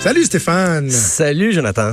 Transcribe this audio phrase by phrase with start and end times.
[0.00, 0.90] Salut Stéphane.
[0.90, 1.92] Salut Jonathan.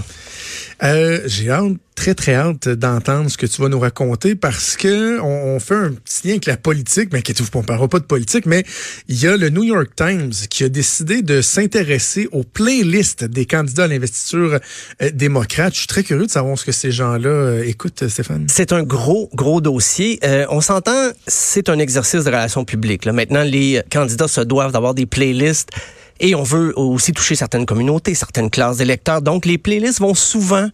[0.82, 5.20] Euh, J'ai hâte, très très hâte d'entendre ce que tu vas nous raconter parce que
[5.20, 8.06] on, on fait un petit lien avec la politique, mais pas, on parlera pas de
[8.06, 8.64] politique, mais
[9.10, 13.46] il y a le New York Times qui a décidé de s'intéresser aux playlists des
[13.46, 14.58] candidats à l'investiture
[15.02, 15.74] euh, démocrate.
[15.74, 18.46] Je suis très curieux de savoir ce que ces gens-là euh, écoutent, Stéphane.
[18.48, 20.18] C'est un gros, gros dossier.
[20.24, 23.04] Euh, on s'entend, c'est un exercice de relations publiques.
[23.04, 23.12] Là.
[23.12, 25.72] Maintenant, les candidats se doivent d'avoir des playlists
[26.20, 29.22] et on veut aussi toucher certaines communautés, certaines classes d'électeurs.
[29.22, 30.68] Donc, les playlists vont souvent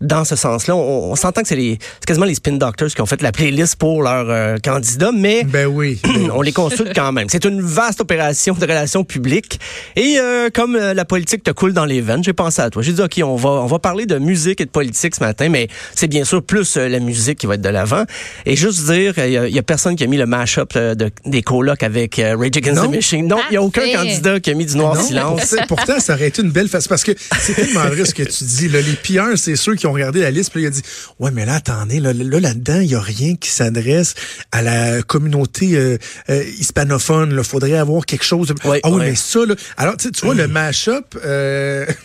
[0.00, 0.76] dans ce sens-là.
[0.76, 3.32] On, on s'entend que c'est les, c'est quasiment les spin doctors qui ont fait la
[3.32, 6.00] playlist pour leurs euh, candidats, mais Ben oui.
[6.34, 7.28] on les consulte quand même.
[7.30, 9.58] C'est une vaste opération de relations publiques.
[9.96, 12.82] Et euh, comme euh, la politique te coule dans les veines, j'ai pensé à toi.
[12.82, 15.48] J'ai dit, OK, on va, on va parler de musique et de politique ce matin,
[15.48, 18.04] mais c'est bien sûr plus euh, la musique qui va être de l'avant.
[18.44, 21.42] Et juste dire, il y, a- personne qui a mis le mash-up euh, de, des
[21.42, 22.88] colocs avec euh, Rage Against Non.
[22.90, 23.26] the Machine.
[23.26, 25.40] Non, il n'y a aucun candidat qui a mis du noir Non, silence.
[25.48, 28.22] pourtant, pourtant, ça aurait été une belle face parce que c'est tellement vrai ce que
[28.22, 28.68] tu dis.
[28.68, 30.82] Là, les pilleurs, c'est ceux qui ont regardé la liste, puis il a dit
[31.18, 34.14] Ouais, mais là, attendez, là, là, là-dedans, il n'y a rien qui s'adresse
[34.52, 35.98] à la communauté euh,
[36.30, 37.34] euh, hispanophone.
[37.36, 38.54] Il faudrait avoir quelque chose.
[38.64, 39.54] Ah oui, mais ça, là.
[39.76, 41.16] Alors, tu vois, le mash-up.
[41.24, 41.86] Euh.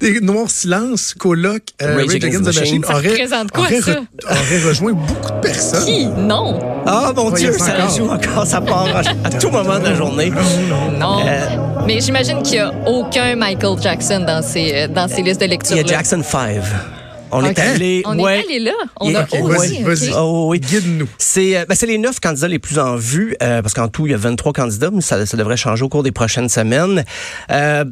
[0.00, 2.92] des, Noirs Silence, Coloc, euh, Rage Rage Against Against the the Machine aurait,
[3.52, 3.92] quoi, aurait, ça?
[3.92, 5.84] re- aurait rejoint beaucoup de personnes.
[5.84, 6.06] Qui?
[6.06, 6.58] Non.
[6.86, 7.96] Ah, mon y Dieu, ça encore.
[7.96, 8.88] joue encore, ça part
[9.24, 10.32] à, tout moment de la journée.
[10.98, 11.20] Non.
[11.26, 11.46] Euh,
[11.86, 15.46] Mais j'imagine qu'il n'y a aucun Michael Jackson dans ces, euh, dans ces listes de
[15.46, 15.76] lecture.
[15.76, 16.56] Il y a Jackson 5.
[17.30, 17.58] On Ok.
[17.58, 18.02] est allé.
[18.06, 18.38] On ouais.
[18.38, 18.72] est allé là.
[19.00, 19.86] On a ok, Ok, osé, vas-y, ok.
[19.86, 20.12] vas-y.
[20.16, 20.60] Oh, oui.
[20.60, 21.08] Guide-nous.
[21.18, 24.06] C'est euh, ben, c'est les neuf candidats les plus en vue, euh, parce qu'en tout,
[24.06, 27.04] il y a 23 candidats, mais ça, ça devrait changer au cours des prochaines semaines.
[27.50, 27.84] Euh,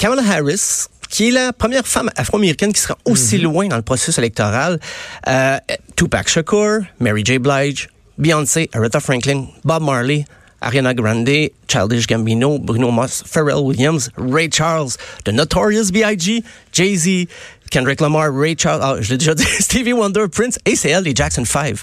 [0.00, 3.42] Kamala Harris, qui est la première femme afro-américaine qui sera aussi Mhm.
[3.42, 4.80] loin dans le processus électoral.
[5.28, 5.58] Euh,
[5.94, 7.38] Tupac Shakur, Mary J.
[7.38, 10.24] Blige, Beyoncé, Aretha Franklin, Bob Marley,
[10.62, 11.28] Ariana Grande,
[11.68, 14.92] Childish Gambino, Bruno Mars, Pharrell Williams, Ray Charles,
[15.24, 17.26] The Notorious B.I.G., Jay-Z,
[17.70, 21.04] Kendrick Lamar, Ray Charles, ah, je l'ai déjà dit, Stevie Wonder, Prince, et c'est elle,
[21.04, 21.76] les Jackson 5.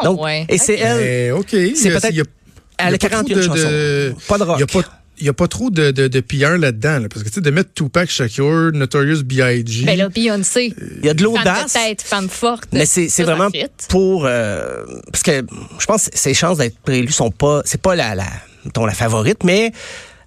[0.00, 0.46] Ah, Donc, ouais.
[0.48, 1.00] et c'est elle.
[1.00, 1.46] Eh, OK.
[1.50, 2.24] C'est Il y a- peut-être- il y a-
[2.78, 4.26] Elle a il y a pas 41 trop de- de- chansons.
[4.28, 4.56] Pas de rock.
[4.56, 4.88] Il y a pas
[5.22, 7.40] il y a pas trop de, de, de pilleurs là-dedans, là, parce que tu sais,
[7.40, 9.84] de mettre Tupac Shakur, Notorious B.I.G.
[9.84, 10.74] Ben là, Beyoncé.
[10.98, 11.72] Il y a de Femme de l'audace.
[11.72, 12.68] tête, femme forte.
[12.72, 13.48] Mais c'est vraiment
[13.88, 15.44] pour euh, parce que
[15.78, 18.26] je pense que ses chances d'être préélue sont pas c'est pas la la
[18.64, 19.72] mettons, la favorite mais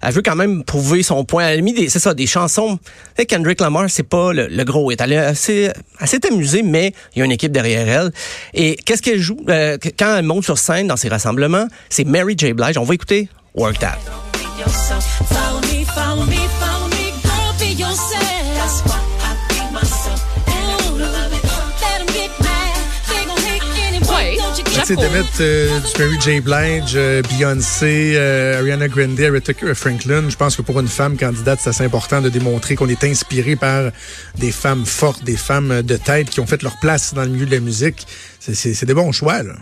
[0.02, 1.46] elle veut quand même prouver son point.
[1.48, 2.78] Elle a mis des, c'est ça, des chansons.
[2.78, 5.00] Tu sais, Kendrick Lamar, c'est pas le, le gros hit.
[5.00, 8.12] Elle est assez, assez amusée, mais il y a une équipe derrière elle.
[8.54, 12.34] Et qu'est-ce qu'elle joue euh, quand elle monte sur scène dans ses rassemblements C'est Mary
[12.38, 12.52] J.
[12.52, 12.78] Blige.
[12.78, 13.98] On va écouter Work That.
[14.66, 15.04] Yourself.
[15.28, 18.42] Follow me, follow me, follow me, girl, be yourself.
[18.58, 20.22] That's why I myself.
[24.84, 26.40] Sais, de mettre euh, du Mary J.
[26.40, 31.58] Blige, euh, Beyoncé, euh, Ariana Grande, Aretha Franklin, je pense que pour une femme candidate,
[31.60, 33.90] c'est assez important de démontrer qu'on est inspiré par
[34.38, 37.46] des femmes fortes, des femmes de tête qui ont fait leur place dans le milieu
[37.46, 38.06] de la musique.
[38.38, 39.54] C'est- C'est c'est des bons choix, là.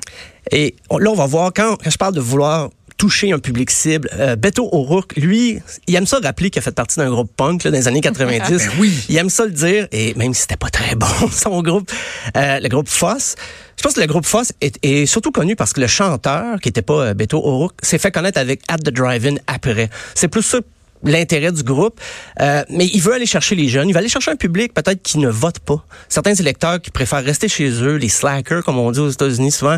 [0.53, 2.69] Et on- là, on va voir, quand, quand je parle de vouloir
[3.05, 6.75] toucher un public cible, euh, Beto O'Rourke, lui, il aime ça rappeler qu'il a fait
[6.75, 8.49] partie d'un groupe punk là, dans les années 90.
[8.49, 9.05] Ben oui.
[9.11, 11.93] Il aime ça le dire, et même si c'était pas très bon, son groupe,
[12.35, 13.35] euh, le groupe Foss.
[13.77, 16.71] Je pense que le groupe Foss est, est surtout connu parce que le chanteur, qui
[16.71, 19.91] était pas euh, Beto O'Rourke, s'est fait connaître avec At the Drive-In après.
[20.15, 20.61] C'est plus ça
[21.05, 22.01] l'intérêt du groupe,
[22.41, 25.03] Euh, mais il veut aller chercher les jeunes, il va aller chercher un public peut-être
[25.03, 25.85] qui ne vote pas.
[26.09, 29.77] Certains électeurs qui préfèrent rester chez eux, les slackers comme on dit aux États-Unis souvent,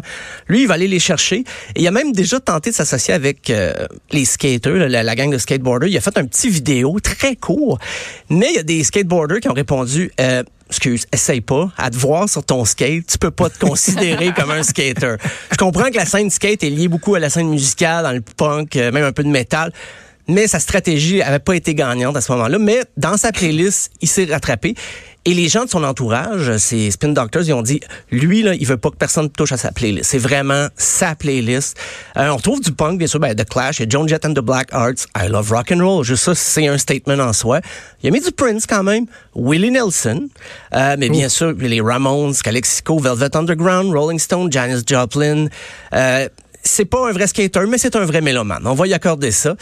[0.48, 1.44] lui il va aller les chercher.
[1.74, 3.72] Et il a même déjà tenté de s'associer avec euh,
[4.12, 5.88] les skaters, la, la gang de skateboarders.
[5.88, 7.78] Il a fait un petit vidéo très court,
[8.30, 10.10] mais il y a des skateboarders qui ont répondu.
[10.20, 11.70] Euh, Excuse, essaye pas.
[11.78, 15.14] À te voir sur ton skate, tu peux pas te considérer comme un skater.
[15.52, 18.20] Je comprends que la scène skate est liée beaucoup à la scène musicale, dans le
[18.20, 19.72] punk, euh, même un peu de métal.
[20.28, 22.58] Mais sa stratégie avait pas été gagnante à ce moment-là.
[22.58, 24.74] Mais dans sa playlist, il s'est rattrapé.
[25.28, 27.80] Et les gens de son entourage, ces Spin Doctors, ils ont dit,
[28.12, 30.08] lui, là, il veut pas que personne touche à sa playlist.
[30.08, 31.76] C'est vraiment sa playlist.
[32.16, 34.40] Euh, on retrouve du punk, bien sûr, ben, The Clash, a Joan Jett and the
[34.40, 36.04] Black Arts, I Love Rock and Roll.
[36.04, 37.60] Juste ça, c'est un statement en soi.
[38.04, 40.28] Il a mis du Prince quand même, Willie Nelson,
[40.74, 45.48] euh, mais bien sûr, les Ramones, Calexico, Velvet Underground, Rolling Stone, Janis Joplin.
[45.92, 46.28] Euh,
[46.66, 48.66] c'est pas un vrai skater, mais c'est un vrai mélomane.
[48.66, 49.56] On va y accorder ça.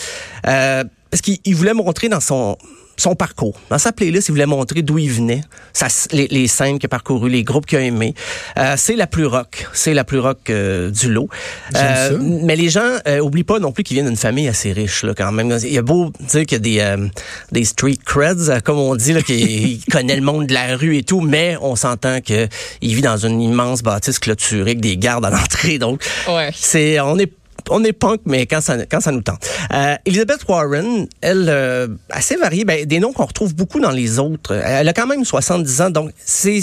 [0.46, 2.56] Euh, parce qu'il il voulait montrer dans son
[2.96, 3.58] son parcours.
[3.70, 5.42] Dans sa playlist, il voulait montrer d'où il venait,
[5.72, 8.14] sa- les, les scènes qu'il a parcourues, les groupes qu'il a aimés.
[8.58, 9.66] Euh, c'est la plus rock.
[9.72, 11.28] C'est la plus rock euh, du lot.
[11.72, 12.10] Ça.
[12.20, 15.12] Mais les gens euh, oublient pas non plus qu'il vient d'une famille assez riche là,
[15.16, 15.56] quand même.
[15.62, 17.08] Il y a beau dire qu'il y a des, euh,
[17.52, 20.76] des street creds, euh, comme on dit, là, qu'il il connaît le monde de la
[20.76, 22.48] rue et tout, mais on s'entend qu'il
[22.82, 25.78] vit dans une immense bâtisse clôturée avec des gardes à l'entrée.
[25.78, 26.50] Donc, Ouais.
[26.54, 27.30] c'est on est
[27.70, 29.46] on est punk, mais quand ça, quand ça nous tente.
[29.72, 34.18] Euh, Elizabeth Warren, elle, euh, assez variée, ben, des noms qu'on retrouve beaucoup dans les
[34.18, 34.54] autres.
[34.54, 36.60] Elle a quand même 70 ans, donc c'est,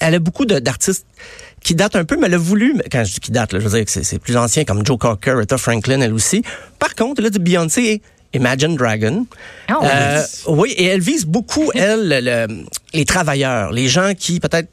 [0.00, 1.06] elle a beaucoup d'artistes
[1.62, 3.68] qui datent un peu, mais elle a voulu, quand je dis qui datent, là, je
[3.68, 6.42] veux dire que c'est plus ancien, comme Joe Cocker, Rita Franklin, elle aussi.
[6.78, 8.02] Par contre, elle a du Beyoncé et
[8.34, 9.26] Imagine Dragon.
[9.68, 9.88] Ah oui.
[9.92, 12.64] Euh, oui, et elle vise beaucoup, elle, le- le-
[12.94, 14.68] les travailleurs, les gens qui peut-être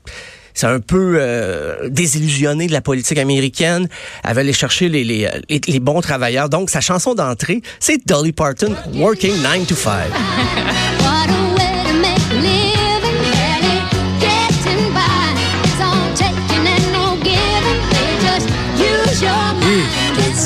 [0.60, 3.88] c'est un peu euh, désillusionné de la politique américaine.
[4.26, 6.50] Elle va aller chercher les, les bons travailleurs.
[6.50, 10.04] Donc, sa chanson d'entrée, c'est Dolly Parton, Working 9 to 5.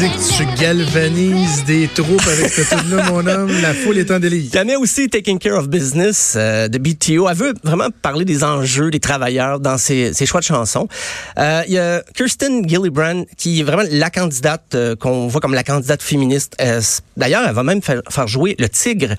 [0.04, 3.52] dis que tu galvanises des troupes avec cette tune-là, mon homme.
[3.62, 4.50] La foule est en délire.
[4.54, 7.30] Il a aussi Taking Care of Business euh, de BTO.
[7.30, 10.88] Elle veut vraiment parler des enjeux des travailleurs dans ses, choix de chansons.
[11.38, 15.54] Euh, il y a Kirsten Gillibrand qui est vraiment la candidate euh, qu'on voit comme
[15.54, 16.58] la candidate féministe.
[17.16, 19.16] D'ailleurs, elle va même faire, jouer le Tigre,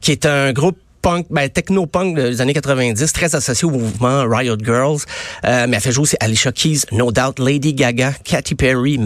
[0.00, 4.56] qui est un groupe punk, ben, techno-punk des années 90, très associé au mouvement Riot
[4.62, 5.00] Girls.
[5.42, 8.98] Mais elle fait jouer aussi Alicia Keys, No Doubt, Lady Gaga, Katy Perry,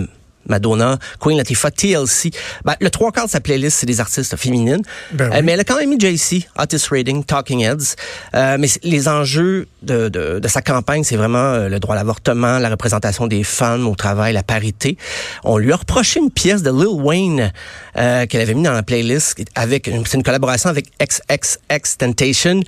[0.46, 2.30] Madonna, Queen Latifah, TLC.
[2.64, 4.82] Ben, le trois quarts de sa playlist, c'est des artistes féminines.
[5.12, 5.36] Ben oui.
[5.38, 7.96] Euh, mais elle a quand même mis JC, Otis Redding, Talking Heads.
[8.34, 11.98] Euh, mais les enjeux de, de, de sa campagne, c'est vraiment euh, le droit à
[11.98, 14.96] l'avortement, la représentation des femmes au travail, la parité.
[15.44, 17.52] On lui a reproché une pièce de Lil Wayne
[17.96, 22.60] euh, qu'elle avait mis dans la playlist avec c'est une collaboration avec XXX Temptation.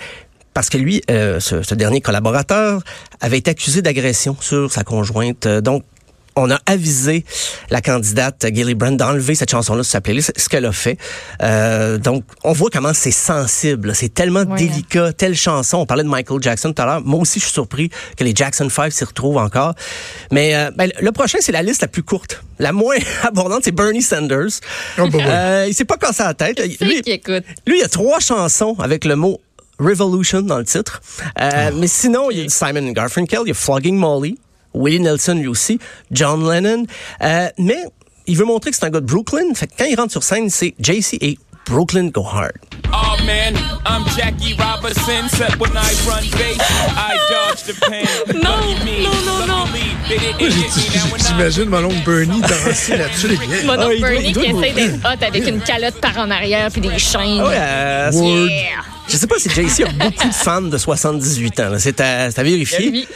[0.52, 2.80] Parce que lui, euh, ce, ce dernier collaborateur,
[3.20, 5.48] avait été accusé d'agression sur sa conjointe.
[5.48, 5.82] Donc,
[6.36, 7.24] on a avisé
[7.70, 10.98] la candidate Gillibrand d'enlever cette chanson-là sur sa playlist, ce qu'elle a fait.
[11.42, 14.58] Euh, donc, on voit comment c'est sensible, c'est tellement Ouais.
[14.58, 15.78] délicat, telle chanson.
[15.78, 17.00] On parlait de Michael Jackson tout à l'heure.
[17.02, 19.74] Moi aussi, je suis surpris que les Jackson 5 s'y retrouvent encore.
[20.32, 22.42] Mais euh, ben, le prochain, c'est la liste la plus courte.
[22.58, 24.60] La moins abondante, c'est Bernie Sanders.
[24.98, 25.18] Oh, bah, bah.
[25.26, 26.60] Euh, il s'est pas cassé la tête.
[26.80, 27.44] Lui, qui écoute.
[27.66, 29.40] lui, il y a trois chansons avec le mot
[29.78, 31.02] Revolution dans le titre.
[31.40, 34.38] Euh, Mais sinon, il y a Simon Garfunkel, il y a Flogging Molly,
[34.74, 35.78] Willie Nelson lui aussi,
[36.10, 36.84] John Lennon.
[37.22, 37.78] Euh, mais
[38.26, 39.54] il veut montrer que c'est un gars de Brooklyn.
[39.54, 42.52] Fait que quand il rentre sur scène, c'est JC et Brooklyn Go Hard.
[42.92, 43.54] Oh man,
[43.86, 45.24] I'm Jackie Robinson.
[45.26, 46.60] Except when I run base,
[46.96, 48.04] I dodge the pain.
[48.34, 48.60] Non,
[49.02, 49.64] non, non, non.
[51.18, 53.28] J'imagine mon oncle Bernie danser là-dessus.
[53.28, 53.44] les gars.
[53.64, 56.80] Mon oncle doit- Bernie qui essaie d'être hot avec une calotte par en arrière puis
[56.82, 57.40] des chaînes.
[57.42, 58.48] Ouais, Word.
[58.48, 58.82] Yeah.
[59.08, 61.68] Je sais pas si JC a beaucoup de fans de 78 ans.
[61.70, 61.78] là.
[61.78, 62.78] C'est à, c'est à vérifier.
[62.80, 63.08] Il y a lui.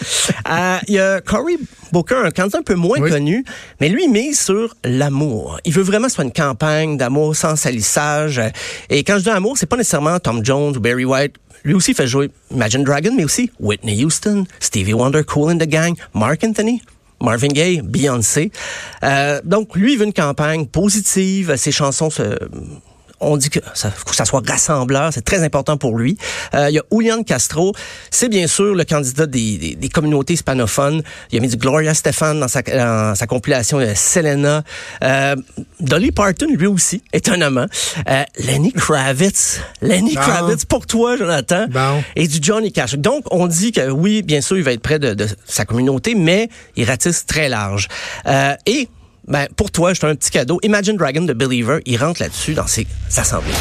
[0.50, 1.56] Euh, Il y a Cory
[1.92, 3.10] Booker, un candidat un peu moins Oui.
[3.10, 3.44] connu,
[3.80, 5.58] mais lui il mise sur l'amour.
[5.64, 8.40] Il veut vraiment soit une campagne d'amour sans salissage.
[8.90, 11.36] Et quand je dis amour, c'est pas nécessairement Tom Jones ou Barry White.
[11.64, 15.66] Lui aussi fait jouer Imagine Dragon, mais aussi Whitney Houston, Stevie Wonder, Cool and the
[15.68, 16.82] Gang, Mark Anthony.
[17.20, 18.52] Marvin Gaye, Beyoncé.
[19.02, 21.56] Euh, donc, lui, il veut une campagne positive.
[21.56, 22.22] Ses chansons se,
[23.20, 26.16] on dit que ça, faut que ça soit rassembleur, c'est très important pour lui.
[26.54, 27.74] Euh, il y a Julian Castro,
[28.10, 31.02] c'est bien sûr le candidat des, des, des communautés hispanophones.
[31.30, 34.62] Il a mis du Gloria Stefan dans sa, dans sa compilation euh, Selena.
[35.02, 35.36] Euh,
[35.80, 37.66] Dolly Parton, lui aussi, étonnamment.
[38.08, 39.60] Euh, Lenny Kravitz.
[39.82, 40.20] Lenny Bon.
[40.20, 41.66] Kravitz, pour toi, Jonathan.
[41.68, 42.02] Bon.
[42.16, 42.94] Et du Johnny Cash.
[42.94, 46.14] Donc, on dit que oui, bien sûr, il va être près de, de sa communauté,
[46.14, 47.88] mais il ratisse très large.
[48.26, 48.88] Euh, et
[49.28, 50.58] ben, pour toi, j'ai un petit cadeau.
[50.62, 53.52] Imagine Dragon de Believer, il rentre là-dessus dans ses assemblées.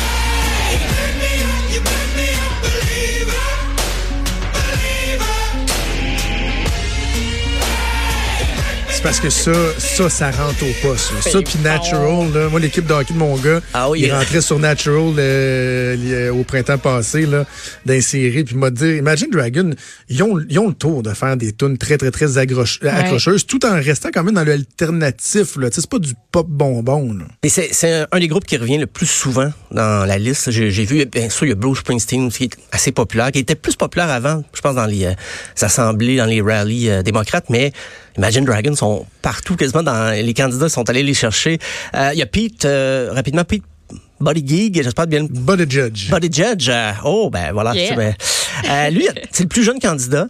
[8.98, 11.12] C'est parce que ça, ça, ça rentre au poste.
[11.14, 11.22] là.
[11.22, 11.60] Ça, C'est puis.
[11.64, 14.58] Natural, là, moi, l'équipe de hockey de mon gars, Ah oui, il il- rentrait sur
[14.58, 17.46] Natural euh, li- au printemps passé, là,
[17.86, 19.70] d'insérer, puis m'a dit, Imagine Dragon,
[20.10, 23.64] ils ont, ils ont le tour de faire des tunes très, très, très accrocheuses, tout
[23.68, 25.70] en restant quand même dans l'alternatif, là.
[25.70, 29.06] Tu sais, c'est pas du pop bonbon, c'est, un, des groupes qui revient le plus
[29.06, 30.50] souvent dans la liste.
[30.50, 33.56] J'ai, vu, bien sûr, il y a Bruce Springsteen qui est assez populaire, qui était
[33.56, 35.14] plus populaire avant, je pense, dans les euh,
[35.62, 37.72] assemblées, dans les rallyes euh, démocrates, mais
[38.18, 41.60] Imagine Dragons sont partout, quasiment dans les candidats sont allés les chercher.
[41.96, 43.64] Euh, Il y a Pete, euh, rapidement, Pete
[44.20, 46.10] Body Gig, j'espère bien Body Judge.
[46.10, 47.84] Body Judge, euh, oh ben voilà, Yeah.
[47.84, 48.16] tu sais, ben,
[48.72, 50.26] euh, lui c'est le plus jeune candidat,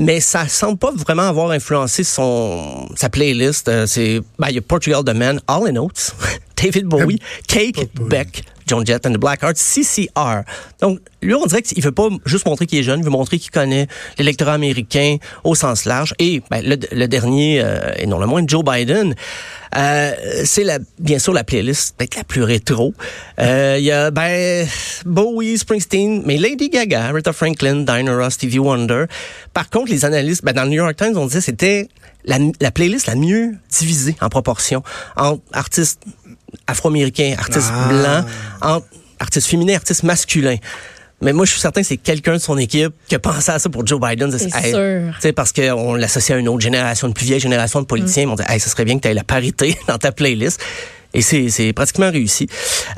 [0.00, 3.68] mais ça semble pas vraiment avoir influencé son sa playlist.
[3.68, 6.12] Euh, c'est ben il y a Portugal The Man, All in Notes,
[6.62, 8.08] David Bowie, Cake, Pas Bowie.
[8.08, 10.42] Beck, John Jett and the Blackhearts, CCR.
[10.80, 13.38] Donc, lui, on dirait qu'il veut pas juste montrer qu'il est jeune, il veut montrer
[13.38, 13.88] qu'il connaît
[14.18, 16.14] l'électorat américain au sens large.
[16.18, 19.14] Et ben, le, le dernier, euh, et non le moins, Joe Biden,
[19.76, 20.12] euh,
[20.44, 22.94] c'est la, bien sûr la playlist peut-être la plus rétro.
[23.40, 24.66] Euh, Il y a ben
[25.06, 29.04] Bowie, Springsteen, mais Lady Gaga, Rita Franklin, Diana Ross, Stevie Wonder.
[29.54, 31.88] Par contre, les analystes, ben, dans le New York Times, on disait que c'était
[32.24, 34.82] la, la playlist la mieux divisée en proportion
[35.16, 36.02] entre artistes
[36.66, 37.88] afro-américains, artistes Ah.
[37.88, 38.24] blancs,
[38.62, 38.86] entre
[39.18, 40.56] artistes féminins, artistes masculins.
[41.20, 43.58] Mais moi, je suis certain que c'est quelqu'un de son équipe qui a pensé à
[43.58, 44.30] ça pour Joe Biden.
[44.38, 45.14] C'est Hey, sûr.
[45.16, 48.26] tu sais, parce qu'on l'associe à une autre génération, une plus vieille génération de politiciens.
[48.26, 48.30] Mm.
[48.30, 50.60] On dit, hey, ça serait bien que tu aies la parité dans ta playlist.
[51.14, 52.48] Et c'est pratiquement réussi.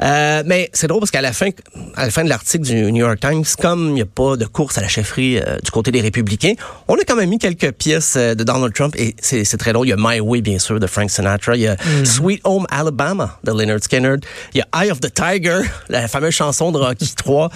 [0.02, 1.50] Euh, mais c'est drôle parce qu'à la fin,
[1.94, 4.46] à la fin de l'article du New York Times, comme il n'y a pas de
[4.46, 6.54] course à la chefferie euh, du côté des républicains,
[6.88, 9.86] on a quand même mis quelques pièces euh, de Donald Trump et c'est très drôle.
[9.86, 11.54] Il y a My Way, bien sûr, de Frank Sinatra.
[11.54, 14.16] Il y a Sweet Home Alabama de Leonard Skinner.
[14.54, 17.48] Il y a Eye of the Tiger, la fameuse chanson de Rocky 3.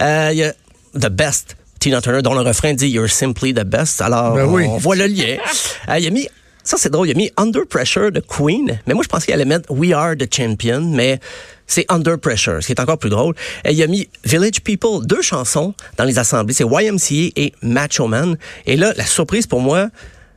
[0.00, 0.52] Euh, il y a
[0.94, 4.00] The Best Tina Turner, dont le refrain dit You're simply the best.
[4.02, 4.66] Alors, Ben oui.
[4.68, 5.36] on voit le lien.
[5.98, 6.28] Il a mis,
[6.64, 9.34] ça c'est drôle, il a mis Under Pressure de Queen, mais moi je pensais qu'il
[9.34, 11.18] allait mettre We Are the Champion, mais
[11.66, 13.34] c'est Under Pressure, ce qui est encore plus drôle.
[13.64, 18.06] Et il a mis Village People, deux chansons dans les assemblées, c'est YMCA et Macho
[18.06, 18.36] Man.
[18.66, 19.88] Et là, la surprise pour moi,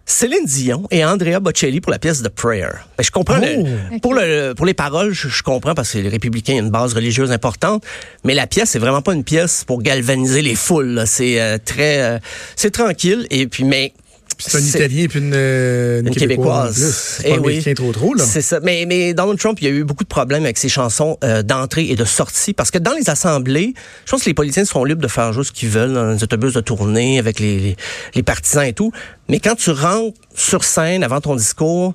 [0.07, 2.67] Céline Dion et Andrea Bocelli pour la pièce The Prayer.
[2.95, 3.99] Ben, je comprends le- Oh.
[4.03, 6.93] pour le pour les paroles, je, je comprends parce que les républicains ont une base
[6.93, 7.83] religieuse importante,
[8.23, 10.89] mais la pièce c'est vraiment pas une pièce pour galvaniser les foules.
[10.89, 11.05] là.
[11.07, 12.19] C'est euh, très euh,
[12.55, 13.93] c'est tranquille et puis mais
[14.37, 16.75] C'est un Italien puis une, euh, une une Québécoise.
[16.75, 16.95] québécoise.
[17.19, 17.73] C'est pas Eh oui.
[17.75, 18.23] trop trop, là.
[18.23, 18.59] C'est ça.
[18.61, 21.41] Mais, mais Donald Trump, il y a eu beaucoup de problèmes avec ses chansons euh,
[21.43, 23.73] d'entrée et de sortie parce que dans les assemblées,
[24.05, 26.23] je pense que les politiciens sont libres de faire juste ce qu'ils veulent dans les
[26.23, 27.75] autobus de tournée avec les, les,
[28.15, 28.91] les partisans et tout.
[29.29, 31.93] Mais quand tu rentres sur scène avant ton discours,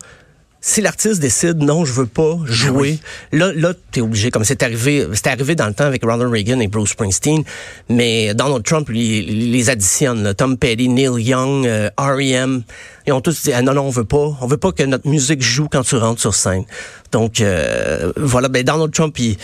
[0.63, 2.99] si l'artiste décide non, je veux pas jouer,
[3.33, 4.31] là, là, t'es obligé.
[4.31, 7.45] Comme c'est arrivé, c'était arrivé dans le temps avec Ronald Reagan et Bruce Springsteen,
[7.89, 10.23] mais Donald Trump lui, les additionne.
[10.23, 10.35] là.
[10.35, 12.63] Tom Petty, Neil Young, euh, R.E.M.
[13.07, 15.09] Ils ont tous dit ah, non, non, on veut pas, on veut pas que notre
[15.09, 16.65] musique joue quand tu rentres sur scène.
[17.11, 19.37] Donc euh, voilà, ben Donald Trump, il,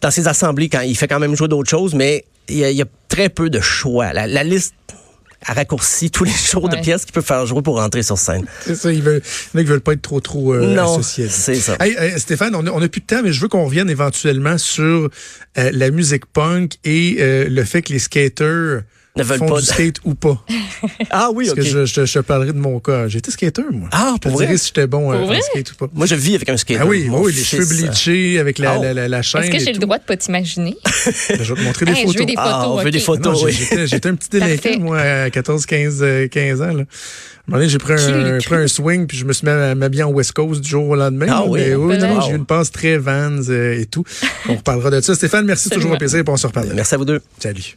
[0.00, 2.70] dans ses assemblées, quand il fait quand même jouer d'autres choses, mais il y, a,
[2.70, 4.12] il y a très peu de choix.
[4.12, 4.74] La, la liste
[5.44, 8.44] a raccourci tous les jours de pièces qu'il peut faire jouer pour rentrer sur scène.
[8.64, 9.22] C'est ça, ils veulent,
[9.54, 11.26] il y en a qui veulent pas être trop trop euh, Non, associés.
[11.26, 11.76] à c'est ça.
[11.80, 13.90] Hey, hey, Stéphane, on a, on a plus de temps, mais je veux qu'on revienne
[13.90, 15.10] éventuellement sur
[15.58, 18.82] euh, la musique punk et euh, le fait que les skaters
[19.16, 20.42] Ne veulent font pas du de- skate ou pas.
[21.10, 21.64] Ah oui, Parce ok.
[21.64, 23.08] que je, je, je parlerai de mon cas.
[23.08, 23.88] J'étais skater, moi.
[23.92, 24.58] Ah, je te pour dirais vrai?
[24.58, 25.40] si j'étais bon euh, vrai?
[25.40, 25.86] skate ou pas.
[25.94, 26.80] Moi, je vis avec un skater.
[26.82, 28.82] Ah oui, oui, les cheveux euh, bleachés avec la, Oh.
[28.82, 29.42] la, la, la chaîne.
[29.44, 30.76] Est-ce que j'ai le droit de pas t'imaginer?
[31.28, 32.20] Ben, je vais te montrer des Hey, je photos.
[32.20, 32.90] veux des Ah, on veut ok.
[32.90, 33.38] des photos.
[33.40, 33.52] Non, oui.
[33.52, 36.66] j'étais, j'étais un petit délinquant, moi, à 14, 15, euh, 15 ans.
[36.66, 36.70] Là.
[36.72, 36.76] À un
[37.48, 40.02] moment donné, j'ai pris un, pris un swing, puis je me suis mis à m'habiller
[40.02, 41.26] en West Coast du jour au lendemain.
[41.30, 41.60] Ah oui?
[41.60, 42.20] Mais oui, non, Wow.
[42.26, 44.04] j'ai eu une passe très Vans euh, et tout.
[44.48, 45.14] On reparlera de ça.
[45.14, 46.68] Stéphane, merci, toujours un plaisir, et on se reparle.
[46.74, 47.22] Merci à vous deux.
[47.38, 47.76] Salut.